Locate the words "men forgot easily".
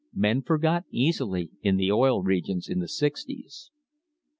0.15-1.51